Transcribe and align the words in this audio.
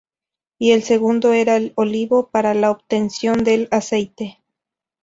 Y 0.57 0.71
el 0.71 0.81
segundo 0.81 1.31
era 1.31 1.57
el 1.57 1.73
olivo 1.75 2.29
para 2.31 2.55
la 2.55 2.71
obtención 2.71 3.43
del 3.43 3.67
aceite. 3.69 4.39